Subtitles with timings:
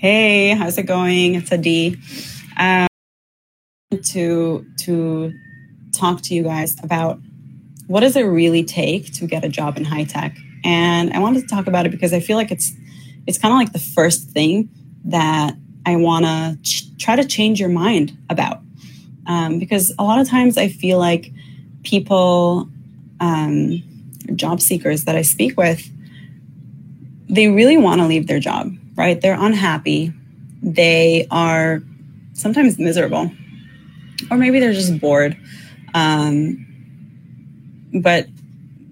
[0.00, 1.34] Hey, how's it going?
[1.34, 1.98] It's Adi.
[2.56, 2.86] Um,
[3.90, 5.32] to to
[5.92, 7.18] talk to you guys about
[7.88, 11.40] what does it really take to get a job in high tech, and I wanted
[11.40, 12.72] to talk about it because I feel like it's
[13.26, 14.68] it's kind of like the first thing
[15.06, 18.60] that I want to ch- try to change your mind about,
[19.26, 21.32] um, because a lot of times I feel like
[21.82, 22.68] people,
[23.18, 23.82] um,
[24.36, 25.90] job seekers that I speak with,
[27.28, 29.20] they really want to leave their job right?
[29.20, 30.12] They're unhappy.
[30.60, 31.80] They are
[32.34, 33.30] sometimes miserable,
[34.30, 35.38] or maybe they're just bored.
[35.94, 36.66] Um,
[37.94, 38.26] but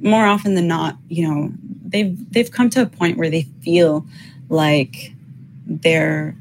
[0.00, 1.52] more often than not, you know,
[1.84, 4.06] they've they've come to a point where they feel
[4.48, 5.12] like
[5.66, 6.34] they're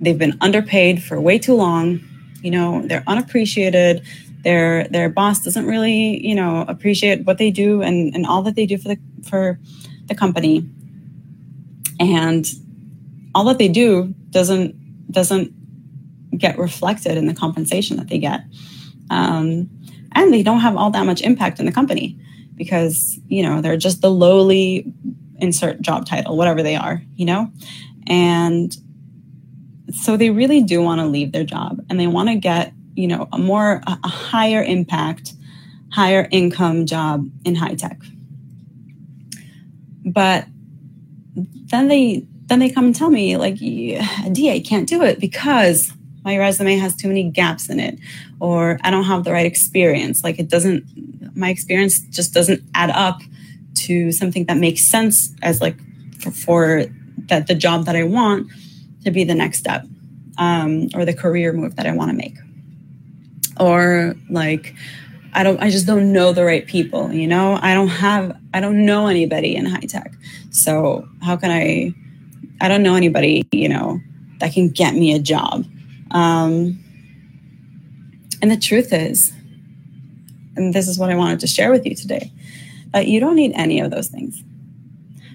[0.00, 2.00] they've been underpaid for way too long.
[2.42, 4.02] You know, they're unappreciated.
[4.44, 8.56] Their their boss doesn't really, you know, appreciate what they do and, and all that
[8.56, 8.98] they do for the
[9.28, 9.60] for
[10.06, 10.66] the company
[12.00, 12.46] and
[13.34, 15.52] all that they do doesn't doesn't
[16.36, 18.42] get reflected in the compensation that they get.
[19.10, 19.68] Um,
[20.12, 22.18] and they don't have all that much impact in the company
[22.56, 24.92] because you know they're just the lowly
[25.38, 27.50] insert job title whatever they are you know?
[28.06, 28.76] And
[29.92, 33.06] so they really do want to leave their job and they want to get you
[33.06, 35.34] know a more a higher impact
[35.92, 37.98] higher income job in high tech.
[40.04, 40.46] But
[41.36, 43.58] then they then they come and tell me like
[44.32, 45.92] da can't do it because
[46.24, 47.98] my resume has too many gaps in it
[48.40, 50.24] or i don't have the right experience.
[50.24, 50.84] Like it doesn't
[51.36, 53.20] my experience just doesn't add up
[53.74, 55.76] to something that makes sense as like
[56.18, 56.84] for, for
[57.28, 58.50] that the job that i want
[59.04, 59.86] to be the next step
[60.38, 62.36] um, or the career move that i want to make.
[63.58, 64.74] Or like
[65.32, 67.58] I don't I just don't know the right people, you know?
[67.62, 70.12] I don't have I don't know anybody in high tech.
[70.50, 71.94] So how can I
[72.60, 74.00] I don't know anybody, you know,
[74.38, 75.64] that can get me a job.
[76.10, 76.78] Um,
[78.42, 79.32] and the truth is,
[80.56, 82.32] and this is what I wanted to share with you today,
[82.92, 84.42] that you don't need any of those things.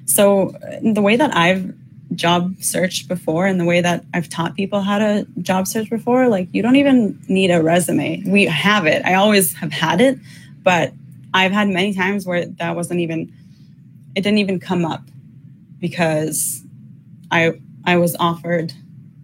[0.06, 1.74] So the way that I've
[2.16, 6.28] job searched before and the way that I've taught people how to job search before,
[6.28, 8.24] like you don't even need a resume.
[8.26, 9.06] We have it.
[9.06, 10.20] I always have had it,
[10.64, 10.94] but
[11.34, 13.34] I've had many times where that wasn't even
[14.16, 15.04] it didn't even come up
[15.80, 16.64] because
[17.32, 18.74] I I was offered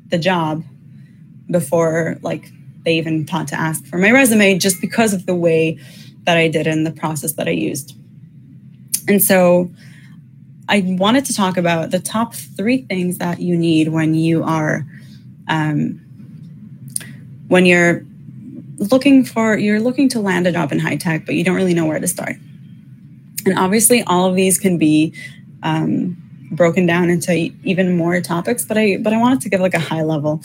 [0.08, 0.64] the job
[1.50, 2.52] before like
[2.84, 5.80] they even thought to ask for my resume just because of the way
[6.26, 7.96] that I did and the process that I used.
[9.08, 9.72] And so
[10.70, 14.86] I wanted to talk about the top three things that you need when you are
[15.48, 16.00] um,
[17.48, 18.06] when you're
[18.78, 21.74] looking for you're looking to land a job in high tech, but you don't really
[21.74, 22.36] know where to start.
[23.46, 25.14] And obviously, all of these can be
[25.64, 26.18] um,
[26.52, 28.66] broken down into even more topics.
[28.66, 30.42] But I but I wanted to give like a high level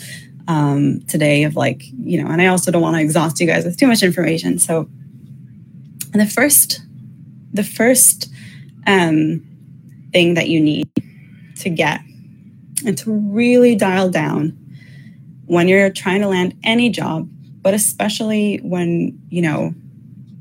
[0.48, 3.64] um, today of like you know, and I also don't want to exhaust you guys
[3.64, 4.58] with too much information.
[4.58, 4.88] So
[6.12, 6.80] and the first
[7.52, 8.30] the first
[8.86, 9.42] um,
[10.16, 10.88] thing that you need
[11.56, 12.00] to get
[12.86, 14.56] and to really dial down
[15.44, 17.28] when you're trying to land any job,
[17.60, 19.74] but especially when, you know,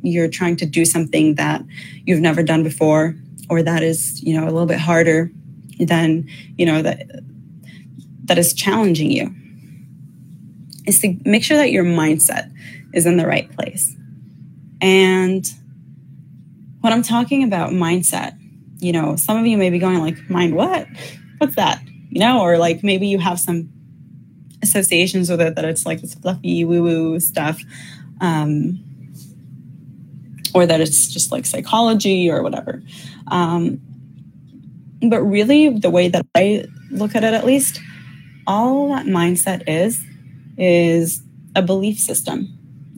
[0.02, 1.62] you're trying to do something that
[2.06, 3.16] you've never done before
[3.50, 5.30] or that is, you know, a little bit harder
[5.78, 6.26] than,
[6.58, 7.10] you know, that
[8.24, 9.36] that is challenging you
[10.88, 12.50] is to make sure that your mindset
[12.94, 13.94] is in the right place.
[14.80, 15.46] And
[16.80, 18.40] when I'm talking about mindset,
[18.86, 20.88] you know, some of you may be going like, mind what?
[21.40, 21.82] What's that?
[22.10, 23.68] You know, or like maybe you have some
[24.62, 27.60] associations with it that it's like this fluffy woo woo stuff.
[28.22, 28.80] Um,
[30.54, 32.84] or that it's just like psychology or whatever.
[33.28, 33.82] Um,
[35.02, 37.82] but really, the way that I look at it, at least,
[38.46, 40.02] all that mindset is,
[40.58, 41.24] is
[41.56, 42.56] a belief system.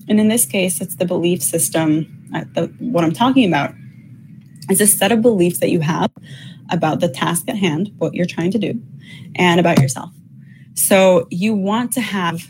[0.09, 3.73] And in this case, it's the belief system, uh, the, what I'm talking about
[4.69, 6.11] is a set of beliefs that you have
[6.69, 8.81] about the task at hand, what you're trying to do,
[9.35, 10.11] and about yourself.
[10.73, 12.47] So you want to have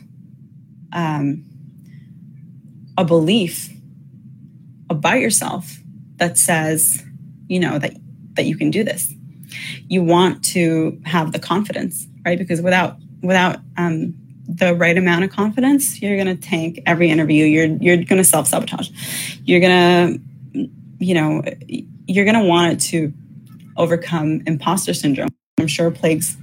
[0.91, 1.43] um,
[2.97, 3.69] a belief
[4.89, 5.79] about yourself
[6.17, 7.03] that says,
[7.47, 7.95] you know, that
[8.33, 9.13] that you can do this.
[9.87, 12.37] You want to have the confidence, right?
[12.37, 14.13] Because without without um,
[14.47, 17.45] the right amount of confidence, you're going to tank every interview.
[17.45, 18.89] You're you're going to self sabotage.
[19.43, 20.21] You're going
[20.53, 21.43] to, you know,
[22.07, 23.13] you're going to want it to
[23.75, 25.29] overcome imposter syndrome.
[25.59, 26.37] I'm sure plagues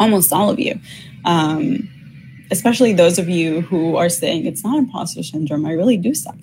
[0.00, 0.78] almost all of you,
[1.24, 1.88] um,
[2.50, 5.66] especially those of you who are saying it's not imposter syndrome.
[5.66, 6.36] I really do suck.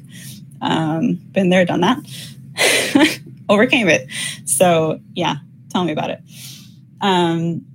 [0.62, 4.08] Um, been there, done that, overcame it.
[4.46, 5.38] So yeah,
[5.70, 6.20] tell me about it.
[7.02, 7.66] Um,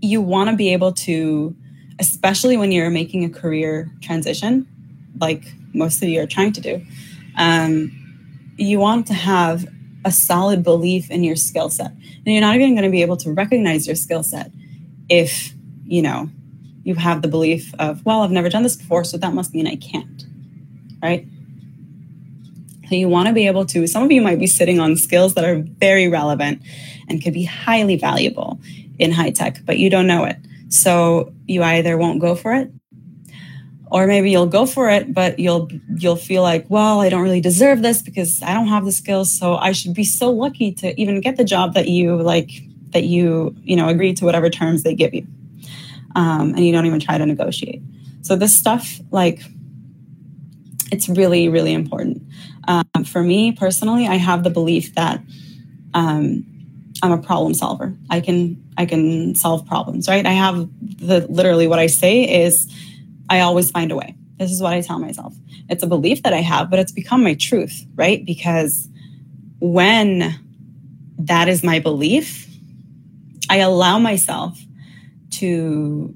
[0.00, 1.54] you want to be able to,
[1.98, 4.66] especially when you're making a career transition,
[5.20, 6.86] like most of you are trying to do,
[7.36, 7.99] um,
[8.60, 9.66] you want to have
[10.04, 11.90] a solid belief in your skill set.
[11.90, 14.50] And you're not even going to be able to recognize your skill set
[15.08, 15.52] if,
[15.86, 16.28] you know,
[16.82, 19.66] you have the belief of, well, I've never done this before, so that must mean
[19.66, 20.24] I can't,
[21.02, 21.26] right?
[22.88, 25.34] So you want to be able to, some of you might be sitting on skills
[25.34, 26.62] that are very relevant
[27.08, 28.58] and could be highly valuable
[28.98, 30.36] in high tech, but you don't know it.
[30.68, 32.70] So you either won't go for it
[33.90, 37.40] or maybe you'll go for it but you'll you'll feel like well i don't really
[37.40, 40.98] deserve this because i don't have the skills so i should be so lucky to
[41.00, 42.50] even get the job that you like
[42.92, 45.26] that you you know agree to whatever terms they give you.
[46.16, 47.82] Um, and you don't even try to negotiate.
[48.22, 49.42] So this stuff like
[50.92, 52.22] it's really really important.
[52.68, 55.20] Um, for me personally i have the belief that
[55.94, 56.44] um,
[57.02, 57.94] i'm a problem solver.
[58.10, 60.26] I can i can solve problems right?
[60.26, 62.72] I have the literally what i say is
[63.30, 64.16] I always find a way.
[64.38, 65.34] This is what I tell myself.
[65.68, 68.24] It's a belief that I have, but it's become my truth, right?
[68.24, 68.88] Because
[69.60, 70.34] when
[71.18, 72.48] that is my belief,
[73.48, 74.58] I allow myself
[75.32, 76.14] to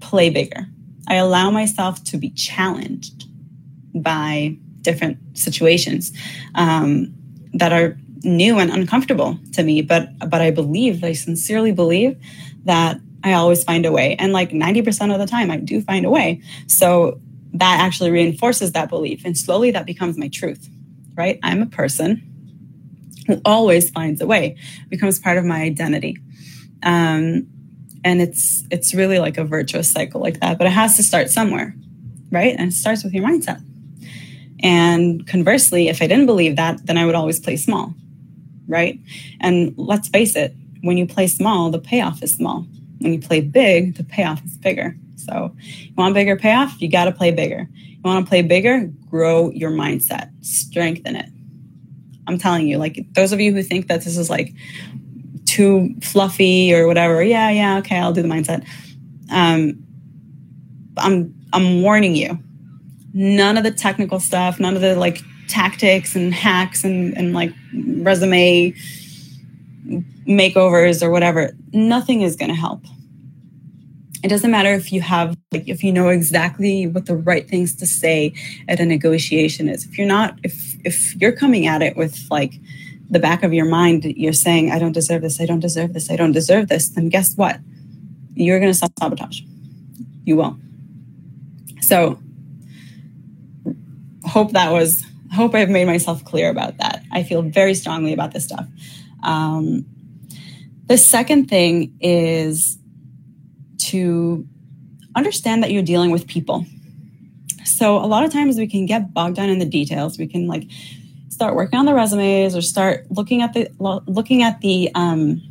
[0.00, 0.66] play bigger.
[1.08, 3.24] I allow myself to be challenged
[3.94, 6.12] by different situations
[6.54, 7.12] um,
[7.52, 9.82] that are new and uncomfortable to me.
[9.82, 12.16] But but I believe, I sincerely believe
[12.64, 14.16] that I always find a way.
[14.16, 16.42] And like 90% of the time, I do find a way.
[16.66, 17.20] So
[17.54, 19.22] that actually reinforces that belief.
[19.24, 20.68] And slowly that becomes my truth,
[21.14, 21.38] right?
[21.42, 22.28] I'm a person
[23.26, 24.56] who always finds a way,
[24.88, 26.18] becomes part of my identity.
[26.82, 27.46] Um,
[28.04, 31.30] and it's it's really like a virtuous cycle like that but it has to start
[31.30, 31.74] somewhere
[32.30, 33.62] right and it starts with your mindset
[34.60, 37.94] and conversely if i didn't believe that then i would always play small
[38.66, 38.98] right
[39.40, 42.66] and let's face it when you play small the payoff is small
[43.02, 44.96] when you play big, the payoff is bigger.
[45.16, 46.80] So, you want bigger payoff?
[46.80, 47.68] You got to play bigger.
[47.74, 48.90] You want to play bigger?
[49.08, 51.28] Grow your mindset, strengthen it.
[52.26, 54.52] I'm telling you, like those of you who think that this is like
[55.44, 58.66] too fluffy or whatever, yeah, yeah, okay, I'll do the mindset.
[59.30, 59.82] Um,
[60.96, 62.38] I'm I'm warning you.
[63.12, 67.52] None of the technical stuff, none of the like tactics and hacks and, and like
[67.98, 68.74] resume
[69.84, 72.84] makeovers or whatever, nothing is going to help.
[74.22, 77.74] It doesn't matter if you have, like, if you know exactly what the right things
[77.76, 78.32] to say
[78.68, 79.84] at a negotiation is.
[79.84, 82.54] If you're not, if if you're coming at it with like
[83.10, 85.40] the back of your mind, you're saying, "I don't deserve this.
[85.40, 86.08] I don't deserve this.
[86.08, 87.58] I don't deserve this." Then guess what?
[88.34, 89.40] You're going to self sabotage.
[90.24, 90.56] You will.
[91.80, 92.20] So,
[94.24, 95.04] hope that was.
[95.32, 97.02] Hope I've made myself clear about that.
[97.10, 98.68] I feel very strongly about this stuff.
[99.22, 99.86] Um,
[100.86, 102.78] the second thing is
[103.78, 104.46] to
[105.14, 106.66] understand that you're dealing with people.
[107.64, 110.18] So a lot of times we can get bogged down in the details.
[110.18, 110.64] We can like
[111.28, 113.68] start working on the resumes or start looking at the
[114.06, 115.42] looking at the um,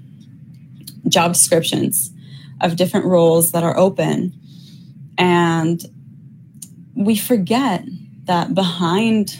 [1.08, 2.12] job descriptions
[2.62, 4.34] of different roles that are open,
[5.18, 5.84] and
[6.96, 7.84] we forget
[8.26, 9.40] that behind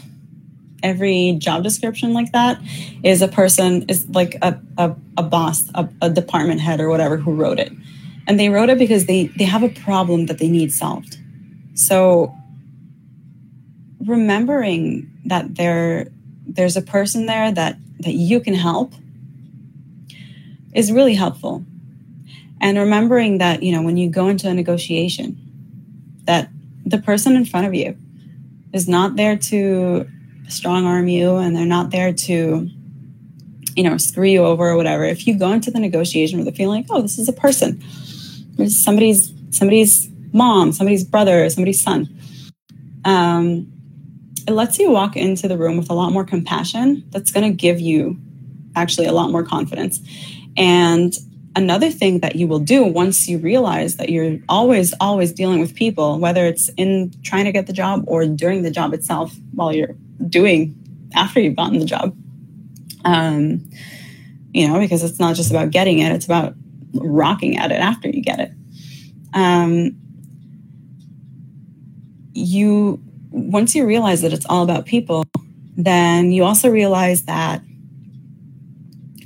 [0.82, 2.60] every job description like that
[3.02, 7.16] is a person is like a, a, a boss a, a, department head or whatever
[7.16, 7.72] who wrote it.
[8.26, 11.18] And they wrote it because they they have a problem that they need solved.
[11.74, 12.34] So
[14.04, 16.08] remembering that there
[16.46, 18.92] there's a person there that that you can help
[20.74, 21.64] is really helpful.
[22.60, 25.38] And remembering that you know when you go into a negotiation
[26.24, 26.48] that
[26.84, 27.96] the person in front of you
[28.72, 30.08] is not there to
[30.52, 32.68] strong arm you and they're not there to
[33.74, 35.04] you know screw you over or whatever.
[35.04, 37.82] If you go into the negotiation with a feeling like oh this is a person.
[38.56, 42.08] There's somebody's somebody's mom somebody's brother somebody's son.
[43.04, 43.72] Um,
[44.46, 47.04] it lets you walk into the room with a lot more compassion.
[47.10, 48.18] That's going to give you
[48.74, 50.00] actually a lot more confidence.
[50.56, 51.12] And
[51.54, 55.74] another thing that you will do once you realize that you're always always dealing with
[55.74, 59.72] people whether it's in trying to get the job or during the job itself while
[59.72, 59.94] you're
[60.28, 60.76] doing
[61.14, 62.16] after you've gotten the job.
[63.04, 63.68] Um,
[64.52, 66.54] you know, because it's not just about getting it, it's about
[66.94, 68.52] rocking at it after you get it.
[69.34, 69.96] Um,
[72.34, 75.24] you, once you realize that it's all about people,
[75.76, 77.62] then you also realize that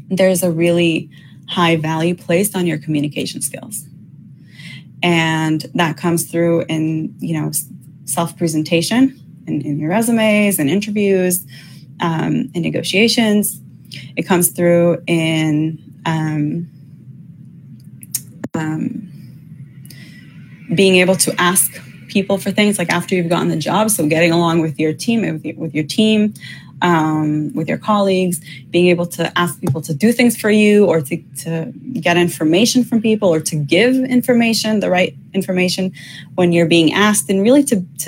[0.09, 1.11] there's a really
[1.49, 3.85] high value placed on your communication skills.
[5.03, 7.51] And that comes through in, you know,
[8.05, 11.45] self presentation in, in your resumes and interviews
[12.01, 13.61] um, and negotiations.
[14.17, 16.69] It comes through in um,
[18.55, 19.13] um,
[20.75, 23.91] being able to ask people for things like after you've gotten the job.
[23.91, 26.35] So getting along with your team, with your, with your team,
[26.83, 31.01] um, with your colleagues, being able to ask people to do things for you or
[31.01, 35.93] to, to get information from people or to give information, the right information
[36.35, 38.05] when you're being asked, and really to, to